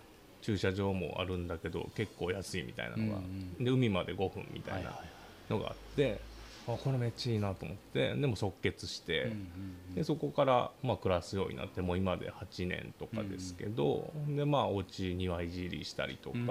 [0.42, 3.24] 駐車場もあるんだけど結構安いみたいなのが、うん
[3.60, 3.64] うん。
[3.64, 5.54] で海まで5分みたいなはいはい。
[5.54, 6.20] のがあって、
[6.68, 8.14] あこれめっちゃいいなと思って。
[8.16, 16.48] でも即決して、うんうんでそこからまあ暮らすようになってもう今で8年とかですけど、でまあお家庭いじりしたりとか、うん。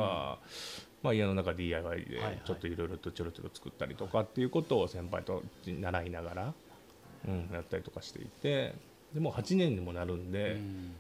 [1.01, 6.55] まあ、家の中 DIY でちょっといろいろとちょろちょろ作ったりとかっていうことを先輩と習いながら、
[7.29, 8.75] うん、やったりとかしていて
[9.15, 10.95] でもう8年にもなるんで、うん。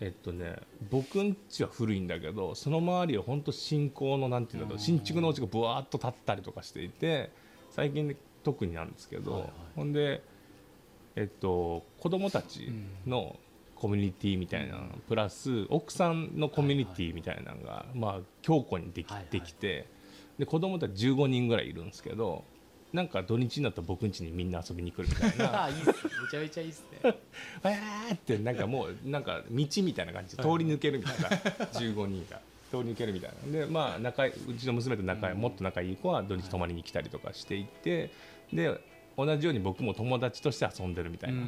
[0.00, 0.56] えっとね
[0.90, 7.30] 僕ん家は古いんだけどその周りは本当新興のなんていうんだろう新築のお家がぶわーっと建ったりとかしていて
[7.70, 9.50] 最近特になんですけど、はいはい。
[9.76, 10.22] ほんで
[11.16, 12.72] えっと子供たち
[13.06, 13.36] の
[13.74, 19.28] コミュニティみたいなのプラス奥さんのコミュニティみたいなのが、まあ強固にでき,、はいはい。
[19.30, 19.88] できて
[20.38, 22.44] で子供たち15人ぐらいいるんですけど
[22.92, 25.64] なんか土日になったら僕ん家にみんな遊びに来るみたいな。
[25.64, 25.94] あ いいっすね。
[26.22, 26.98] めちゃめちゃいいっすね。
[27.64, 31.28] えーってなんかもうなんか道みたいな感じで通り抜けるみたいな
[31.72, 32.40] 15人が
[32.72, 38.10] 通り抜けるみたいなでまあ仲いうちの娘と仲いいもっと仲いい子は土日泊まりに来たりとかしていて
[38.52, 38.80] で
[39.16, 41.42] 同じように僕も友達として遊んでるみたいな、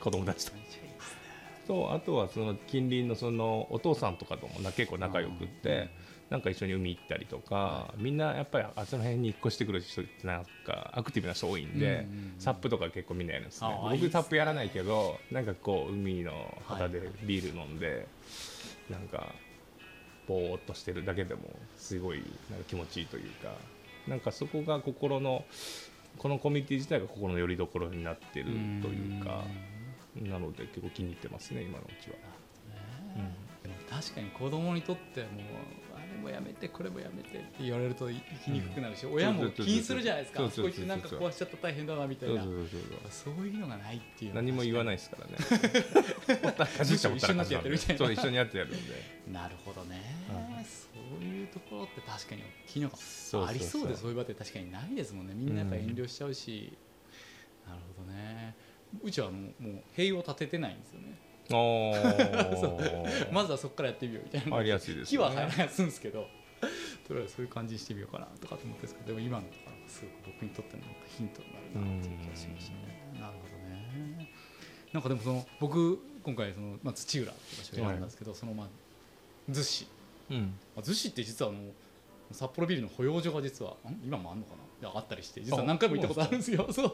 [0.00, 0.52] 子供たちと
[1.70, 5.88] とあとはその近隣のそのお父さんとかともな結構仲良くって
[6.28, 12.34] なんか一緒に海行ったりとかみんなやっぱりあその辺に引っ越してくる人ってなんかアクティブな人多いんでうんうんうん。
[12.38, 13.68] サップとか結構みんなやるんですね。
[13.90, 16.32] 僕サップやらないけどなんかこう海の
[16.66, 18.06] 旗でビール飲んで
[18.90, 19.32] なんか
[20.30, 21.40] ぼーっとしてるだけでも
[21.76, 23.52] すごいなんか気持ちいいというか
[24.06, 25.44] なんかそこが心の
[26.18, 28.46] このコミュニティ自体が心の拠り所になってる
[28.80, 29.42] というか
[30.14, 32.16] なので結構気に入ってますね今のうちは。
[33.62, 35.40] でも確かに子供にとってはも
[36.20, 37.38] もやめてこれもやめて。
[37.38, 40.42] って言われると生きにくくなるし、親も気にするじゃないですか。
[40.48, 42.42] こいつなんか壊しちゃったら大変だなみたいな。
[42.44, 43.46] そうそうそうそう。
[43.46, 45.32] いうのがないっていう何も言わないですからね。
[46.82, 48.12] 一緒になってやってるみたいなそう。
[48.12, 48.78] 一緒にやってやるんで。
[49.32, 50.00] なるほどね、
[50.64, 50.88] そ
[51.20, 53.46] ういうところって確かに大きいのがそうそうそう。
[53.46, 55.34] ありそうでそういう場って確かにないですもんね。
[55.34, 56.76] みんなやっぱ遠慮しちゃうし、
[57.66, 58.54] なるほどね。
[59.02, 61.16] うちはもうもう塀を立ててないんですよね
[63.32, 64.56] まずはそこからやってみようみたいな。
[64.56, 65.18] ありやすいですね。
[65.22, 66.28] は生やすんですけど。
[67.06, 73.20] とりあえずそういう感じにしてみようかなとかと思ってるんですけどでも今のところすごく僕にとってのヒントになるなっていう気がしましたね。
[73.20, 74.30] なるほどね。
[74.92, 78.68] なんかでもその僕今回その、まあ、土浦って場所を選んだんですけど、そのまあ
[79.50, 79.88] 逗子。
[80.30, 80.54] うん。
[80.76, 81.60] まあ逗子って実はあの
[82.30, 84.00] 札幌ビールの保養所が実はん？
[84.04, 84.58] 今もあるのかな？
[84.62, 86.66] であったりして実は何回も行ったことあるんですよ。
[86.72, 86.90] そう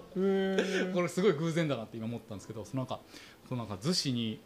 [0.93, 3.01] これすごい偶然だなって今思ったんですけどそのなんか
[3.49, 4.41] そのなんか逗子に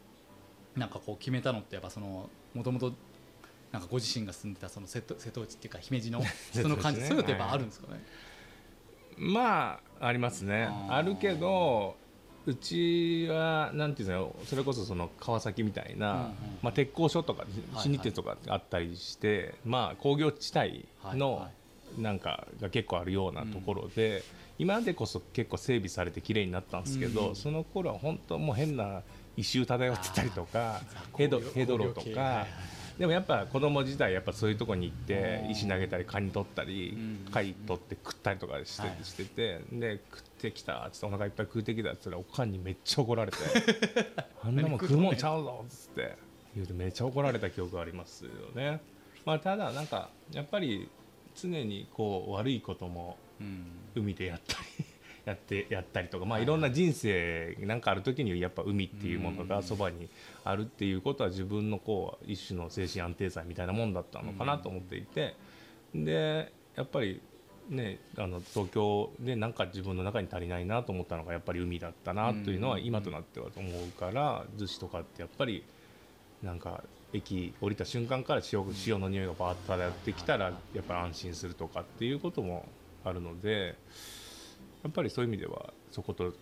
[0.76, 2.92] なんかこう決めたのってやっぱそのもともと
[3.72, 6.22] なんかご自身が住んでたその瀬戸瀬戸内っていうか姫路の
[6.52, 7.06] その感じ、ね。
[7.06, 8.04] そういうのってやっぱあるんですかね、
[9.16, 10.68] まあありますね。
[10.88, 11.96] あるけど。
[12.46, 16.28] うちはなんていうのそれこそその川崎みたいな、うんうん
[16.62, 17.48] まあ、鉄工所とかは
[17.80, 21.50] い新日鉄とかあったりして、まあ、工業地帯のはいは
[21.98, 24.22] なんかが結構あるようなところで、
[24.58, 27.36] 今でこそ結構整備されて綺麗になったんですけど、うん。
[27.36, 29.02] その頃は本当もう変な
[29.36, 30.80] 異臭漂ってたりとか
[31.16, 32.46] ヘドヘドロとか
[32.98, 37.32] でもやっぱ子供時代やっぱそういうとこに行ってうん石投げたりカニ取ったりうん。
[37.32, 39.04] 貝取って食ったりとかして,、はい。
[39.04, 43.38] しててで食ってきたっつってお腹いっぱい食ってきたっつったらおかんにめっちゃ怒られて
[44.44, 46.16] あんなもん食うもんちゃうぞっつって。
[46.54, 48.80] 言うてめっちゃ怒られた記憶がありますよね。
[49.24, 50.88] まあ、ただなんかやっぱり
[51.42, 53.66] 常にこう悪いこともうん。
[53.94, 54.84] 海でやったり
[55.26, 56.46] やってやったりとか、まあ、はいい。
[56.46, 60.08] ろんな人生なんかある時にやっぱ海っていうものがそばに
[60.44, 65.34] あるっていうことは自分のこう一種の精神安定剤みたいなもんだったのかなと思っていて
[65.94, 67.20] でやっぱり
[67.68, 72.84] ねあの東京でなんか自分の中に足りないなと思ったのがやっぱり海だったなというのはうん。
[72.84, 75.64] 今となっては思うから逗子とかってやっぱり
[76.42, 82.66] なんか駅降りた瞬間から塩塩の匂いがバーッと漂ってきたらやっぱり安心するとかっていうことも
[83.04, 83.74] あるので
[84.82, 86.32] やっぱりそういう意味ではそこと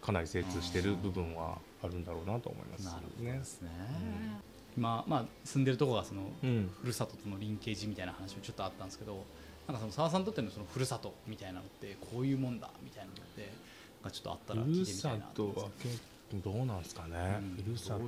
[0.00, 3.44] かなり精通してる部分はあるんだろうなと思いますなるほどねで。
[3.44, 3.70] すね、
[4.76, 6.70] 今、まあ、住んでるとこがそのうん。
[6.80, 9.24] ふるさととのリンケージみたいな話もちょっとあったんですけど
[9.66, 13.50] なんかその澤さんにとってのそのふるさとみたいなのってこういうもんだみたいなのって
[14.02, 16.00] なんかちょっとあったらふる聞いてみたさいなと思とは結
[16.44, 17.64] 構どうなんですかね、うん。
[17.64, 18.00] ふるさと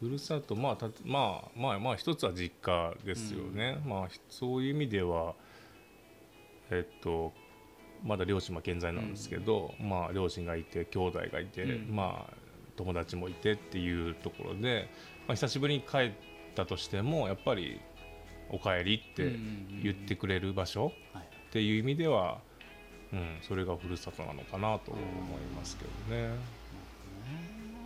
[0.00, 5.34] ふるさとまあたまあまあまあ一つは実家ですよね、まあひそういう意味では
[6.70, 7.32] えっと
[8.04, 11.96] まだ両親は健在なんですけど、まあ両親がいて兄弟がいて、うん。
[11.96, 12.34] まあ
[12.76, 14.90] 友達もいてっていうところで、
[15.26, 16.10] まあ、久しぶりに帰っ
[16.54, 17.80] たとしてもやっぱり
[18.52, 19.34] 「おかえり」って
[19.82, 22.38] 言ってくれる場所、はいっていう意味では、
[23.12, 26.34] うん、それがふるさとなのかなと思いますけどね。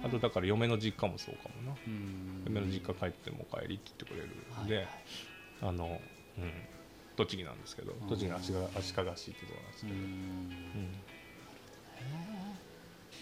[0.02, 1.76] あとだから嫁の実家もそうかもな。
[1.86, 2.42] うん。
[2.46, 4.28] 嫁の実家帰ってもお帰りって言ってくれる
[4.64, 4.94] んで、はいはい。
[5.62, 6.00] あの、
[6.38, 6.52] うん、
[7.16, 8.08] 栃木なんですけどん。
[8.08, 10.02] 栃木の足利足利市ってところなんですけど、うん。
[10.02, 10.50] うん。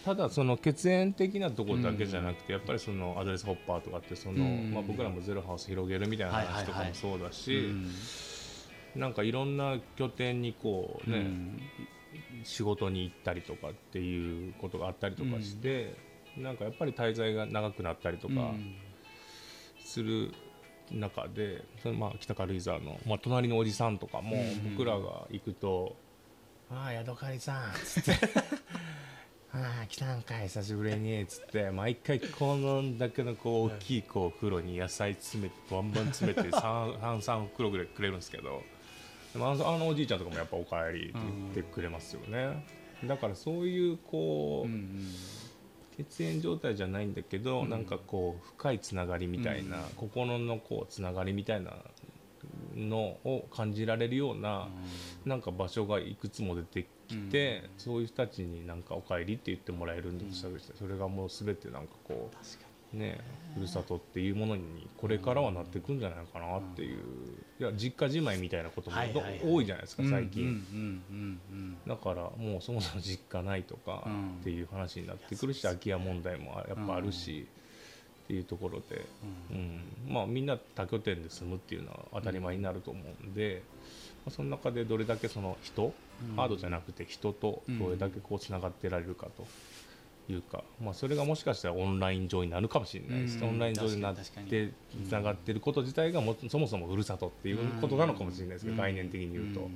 [0.05, 4.73] ただその血縁的なところだけじゃなくて、やっぱりそのアドレスホッパーとかってその、うん。
[4.73, 7.91] まあ、僕らもゼロハウス広げるみたいな話とかもそうだし、うん
[8.95, 11.61] なんかいろんな拠点にこうね、うん。
[12.43, 15.95] 仕事に行ったりとかっていうことがあったりとかして、
[16.39, 18.75] なんかやっぱり滞在が長くなったりとかうん。
[19.83, 20.31] する
[20.91, 24.75] 中で、そのまあ北軽井沢の、まあ、隣のおじさんとかもうん。
[24.75, 25.95] 僕らが行くと
[26.71, 28.11] 「ああヤドカリさん」つって
[29.51, 31.71] 「ああ来たんかい久しぶりに」つって。
[31.71, 38.63] 毎回このだけのこう大きいこう袋に野菜詰めてバンバン詰めて 3三袋ぐらいくれるんですけど。
[39.33, 42.65] でもあのあのおじいちゃんとかもやっぱ「おかえり」って言ってくれますよね。
[43.05, 45.07] だからそういうこう、うん
[46.03, 47.69] 血縁状態じゃないんだけど、うん。
[47.69, 49.83] なんかこう深いつながりみたいな、うん。
[49.95, 51.73] 心のこうつながりみたいな
[52.75, 54.69] のを感じられるような、
[55.25, 57.69] なんか場所がいくつも出てきて、うん。
[57.77, 62.35] そういう人たちになんか「おかえり」って言ってもらえるんだとしたら、それがもう全てなんかこう
[62.93, 63.19] ね
[63.55, 66.99] ふるさとっていうものにこれからはなっていくんじゃないかなっていう、
[67.59, 68.97] いや実家じまいみたいなことも
[69.43, 70.43] 多いじゃないですかに最近。
[70.43, 70.57] うんうん
[71.09, 71.39] うん。
[71.51, 74.37] うんだからもうそもそも実家ないとかうん。
[74.41, 77.47] っていう話になってくるし、空き家問題もやっぱあるし、
[78.25, 79.05] っていうところで、
[79.49, 79.57] うん。
[79.57, 79.59] う
[80.11, 80.13] ん。
[80.13, 83.63] まあ、みんな多拠点で住むっていうのは当たり前になると思うんで、
[84.25, 85.93] まあ、その中でどれだけその人、
[86.29, 86.35] うん。
[86.35, 89.47] ハードじゃなくて人とどれだけこうつながってられるかと。
[90.33, 93.49] いうかまあ、それがもしかしたらオンライン上になるかもしれないです、うん。
[93.49, 94.21] オンライン上になって
[95.07, 98.77] つながってること自体がもそもそもふるさとっていうことなのかもしれないですけど、うん。
[98.79, 99.69] 概念的に言うと、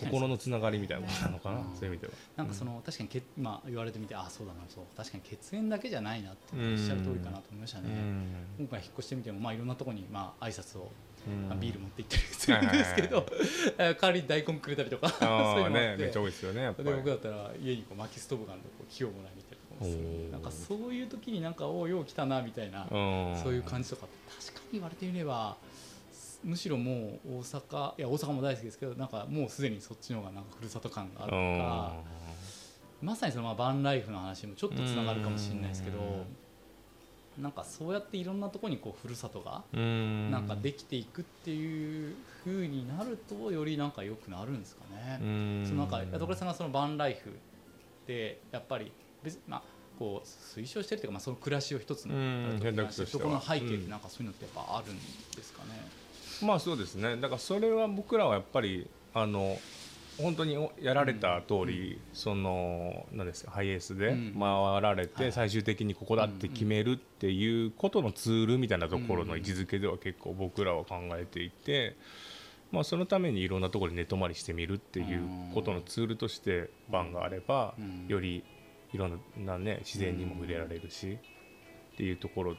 [0.00, 1.64] 心のつながりみたいなことなのかな、うん。
[1.74, 2.12] そういう意味では。
[2.36, 4.84] なんかその確かにけ今言われてみてあそうだなそう。
[4.96, 7.88] 確かに血縁だけじゃないなっておっしゃる通りかなと思いましたね、
[8.58, 10.92] 今回引っ越してみても、まあ、いろんなところに、まあ挨拶を、
[11.48, 13.26] まあ、ビール持って行ったりするんですけど、
[13.76, 16.88] 代わりに大根くれたりとか そういうのねめっちゃ多いですよねやっぱり。
[16.88, 22.86] で僕だったら家にこう薪ストーブがあるんでこう火をもらいに行ったりとかもするなんかそういう時になんかおおよう来たなみたいな、
[23.42, 24.06] そういう感じとか
[24.38, 25.56] 確かに言われてみれば
[26.42, 31.96] むしろもう大阪いや大阪も大好きですけどなんかもうすでにそっちの方がなんかふるさと感があるとか
[33.02, 36.24] まさにそのまあバンライフの話もちょっとつながるかもしれないですけど
[37.40, 40.30] なんかそうやっていろんなところにこうふるさとがうん。
[40.30, 45.18] なんかできていくっていう風になるとよりなんか良くなるんですかね。
[45.20, 45.64] うん。
[45.66, 47.30] そのなんか八所さんがそのバンライフ
[48.06, 49.62] でやっぱり別にまあ
[49.98, 52.14] こう推奨してるというかまあその暮らしを一つの
[52.58, 55.86] とこの背景ってなんかそういうのってやっぱあるんですかね。
[56.42, 57.16] まあそうですね。
[57.16, 59.58] だからそれは僕らはやっぱりあの
[60.20, 64.36] 本当にやられた通り、その何ですかハイエースでうん。
[64.38, 65.32] 回られて、はい。
[65.32, 71.96] 最終的にここだって決めるっていうことのツールみたいなところの位置づけでは結構僕らは考えていて、
[72.72, 75.20] まあ、そのためにいろんなところに寝泊まりしてみるっていう
[75.54, 78.06] ことのツールとしてバンがあれば、うん。
[78.08, 78.44] より
[78.92, 81.18] いろんな、ね、自然にも触れられるし、
[81.94, 82.56] っていうところ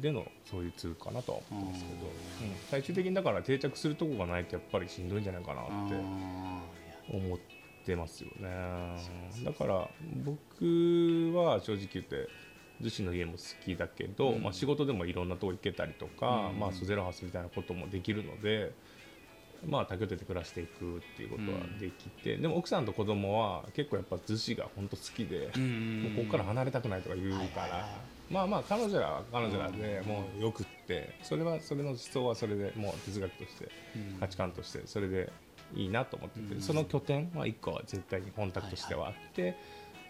[0.00, 2.50] でのそういうツールかなとは思ってますけど、うん。
[2.50, 2.56] うん。
[2.70, 6.60] 最終的にだから定着するとこがないとやっぱりしんどいんじゃないかなってあ
[7.10, 7.38] 思っ
[7.84, 8.48] てますよね。
[9.44, 9.88] だから
[10.24, 12.28] 僕は正直言って
[12.82, 14.42] 逗子の家も好きだけど、うん。
[14.42, 16.58] まあ、仕事でもいろんなとこ行けたりとか、うん。
[16.58, 18.72] まあ、ゼロハウスみたいなこともできるので、
[19.66, 27.88] まあ、多拠点で暮らしていくっていうことはできて、でも奥さんと子供は結構やっぱ逗子が本当好きで、もうここから離れたくないとか言うから、
[28.30, 30.08] まあまあ彼女らは彼女らでうん。
[30.08, 34.20] もうよくってそれはそれの思想はそれでもう哲学としてうん。
[34.20, 35.32] 価値観としてそれで
[35.74, 36.60] いいなと思ってて、うん。
[36.60, 39.56] その拠点は1個は絶対に本宅としてはあって、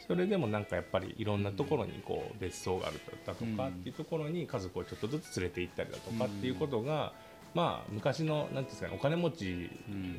[0.07, 3.69] それでもなんかやっぱりいろんなところにこう別荘があるだとかうん。
[3.69, 7.13] っていうところに家族をちょっとずつ連れて行ったりだとかっていうことが、
[7.55, 9.71] まあ昔のなんていうんですかねお金持ち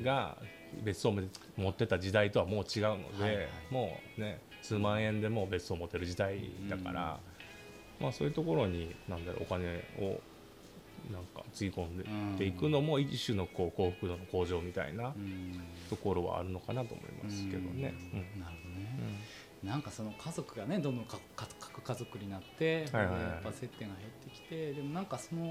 [0.04, 0.38] が
[0.84, 1.14] 別荘を
[1.58, 3.48] 持ってた時代とはもう違うので、はいはい。
[3.70, 7.20] もうね数万円でもう別荘を持てる時代だから、
[8.00, 10.20] まあそういうところになんだろうお金を
[11.12, 15.62] なんかつぎ込んでいくのも一種のこう幸福度の向上みたいなうん。
[15.90, 17.94] ところはあるのかなと思いますけどね。
[18.14, 18.42] うん。
[18.42, 19.20] なるほどね、
[19.64, 23.22] なんかその家族がねどんどん核核家族になって、はいはいはい。
[23.22, 25.46] やっぱ接点が減ってきてでもなんかその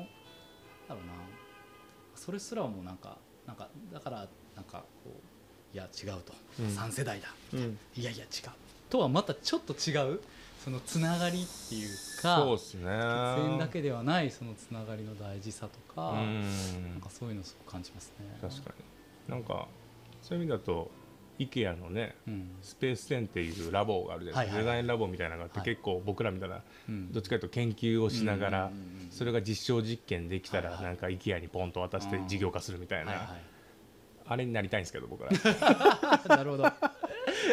[0.88, 1.12] だろうな。
[2.16, 5.10] それすらもなんかなんかだからなんかこ
[5.72, 6.66] ういや違うと、うん。
[6.66, 7.28] 3世代だ。
[7.52, 7.78] うんうん。
[7.96, 8.50] いやいや違う。
[8.90, 10.20] とはまたちょっと違う
[10.64, 11.88] そのつながりっていう
[12.22, 12.86] かそうですね。
[12.86, 16.40] 血縁だけではないそのつながりの大事さとか、うん。
[16.90, 18.38] なんかそういうのをすごく感じますね。
[18.40, 18.72] 確か
[19.28, 19.34] に。
[19.34, 19.68] なんか
[20.22, 20.90] そういう意味だと
[21.38, 22.50] IKEA のねうん。
[22.62, 24.78] スペース10っていうラボがあるじゃないですか、はいはいはい。
[24.78, 25.68] デザインラボみたいなのがあって、はい。
[25.68, 27.12] 結構僕らみたいなうん。
[27.12, 29.10] どっちかというと研究をしながら、うんうんうんうん。
[29.10, 30.84] それが実証実験できたら、はいはい。
[30.84, 33.26] なんか IKEA にポンと渡して事業化するみたいな、はいはい。
[34.28, 35.30] あれになりたいんですけど僕ら。
[36.26, 36.72] なるほど。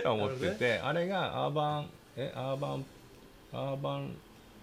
[0.10, 2.86] 思ってて、あれがアーバンえアーバン
[3.54, 4.16] アーバン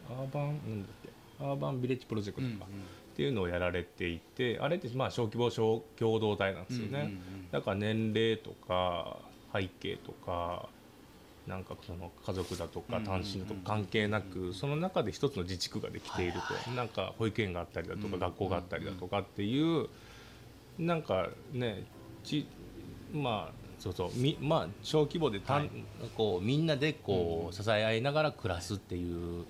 [0.09, 1.11] アーバンなんだっけ
[1.41, 7.13] アーバンビレッジプロジェクトとか、っていうのをやられていてあれってまあ小規模小共同体なんですよね、
[7.53, 9.19] だから年齢とか
[9.53, 10.69] 背景とか
[11.47, 16.65] なんかその家族だとかうん単身だとか関係なくその中で一つの自治区ができているはい。
[16.65, 19.89] となんか保育園があったりだとうんか学校があったりだとかっていう
[20.79, 21.85] なんかね
[22.23, 22.47] ち
[23.13, 24.11] まあそうそう。
[24.15, 25.71] みまあ小規模でたんはい。
[26.17, 29.45] こうみんなでこう支え合いながら暮らすっていう。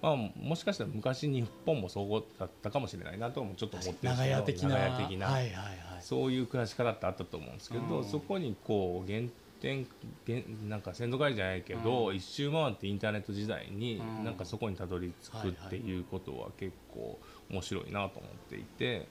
[0.00, 5.76] まあ、もしかしたら昔日本もそうだったかもしれないなともちょっと思ってる長屋的な長屋的なはいはいはい。
[6.00, 8.04] そういう暮らし方ってあったと思うんですけど、うん。
[8.04, 9.26] そこにこう原
[9.60, 9.88] 点
[10.24, 12.16] 原なんか先祖返りじゃないけど、うん。
[12.16, 14.24] 一周回ってインターネット時代に、うん。
[14.24, 17.18] なんかそこにたどり着くっていうことは結構
[17.50, 19.08] 面白いなと思っていて。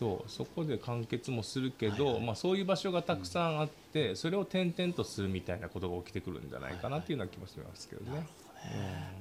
[0.00, 2.24] そうそこで完結もするけど、はいはい。
[2.24, 8.10] まあ、そういう場所がたくさんあって、それを転々とするみたいなことが起きてくるんじゃないかなっていうような気もしますけどね。
[8.12, 9.12] なるほどね。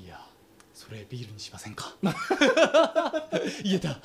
[0.00, 0.24] いや
[0.72, 1.96] それビールにしませんか？
[3.64, 3.98] 言えた。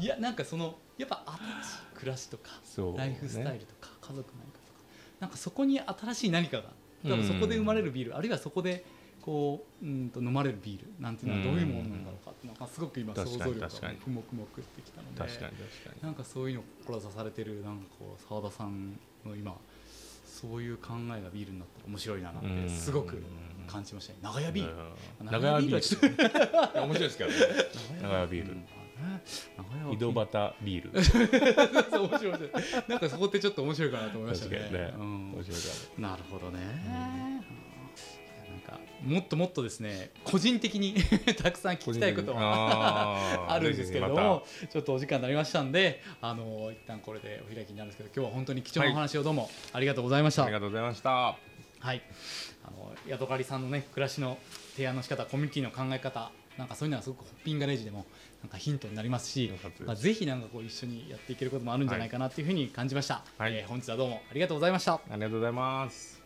[0.00, 2.96] いやなんかそのやっぱ新しい暮らしとかね。
[2.96, 4.78] ライフスタイルとか家族の何かとか
[5.18, 6.70] なんかそこに新しい何かが
[7.02, 8.84] 多分そこで生まれるビール、あるいはそこで
[9.28, 19.54] こううんと飲まれるビールなんていうのはどういうものなんだろうかってなんかすごく今想確像力がくもくもくってきたので確かに確かになんかそういうのを志されてるなんかこう澤田さんの今
[20.24, 23.22] そういう考えがビールになったら面白いななんてすごく
[23.66, 24.18] 感じましたね。
[24.22, 24.72] 長屋ビール。
[25.20, 25.26] うん。
[25.26, 25.74] 長屋ビール。
[25.74, 27.36] はちょっと面白いですけどね。
[28.00, 28.56] 長屋ビール。
[29.92, 30.90] 井戸端ビール。
[32.00, 32.38] 面白い
[32.88, 34.70] なんかそこってちょっと面白いかなと思いましたね。
[34.72, 35.32] ね、うん。
[35.34, 36.58] 面白いかなるほどね、
[39.02, 40.94] もっともっとですね個人的に
[41.42, 50.42] たくさん聞きたいことははあるんですけれども、ちょっとお時間になりましたんで、あの一旦これでお開きになるんですけど、今日は本当に貴重なお話をどうもありがとうございました。
[50.42, 51.36] はい、ありがとうございました。
[52.68, 54.38] あのヤドカリさんのね暮らしの
[54.74, 58.04] 提案の仕方、コミュニティの考え方、なんかそういうのはすごくホッピンガレージでも
[58.42, 59.52] なんかヒントになりますし
[59.84, 63.22] まあぜひなんかこう一緒にやっていけることもあるんじゃないかなというふうに感じました。
[63.38, 63.54] はい。
[63.54, 64.94] えー本日はどうもありがとうございました。
[64.94, 66.17] ありがとうございます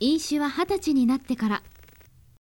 [0.00, 1.62] 飲酒は二十歳になってから。